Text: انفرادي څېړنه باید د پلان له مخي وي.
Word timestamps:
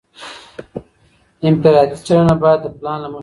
انفرادي 1.47 1.95
څېړنه 2.05 2.35
باید 2.41 2.59
د 2.63 2.67
پلان 2.77 2.97
له 3.03 3.07
مخي 3.11 3.17
وي. 3.17 3.19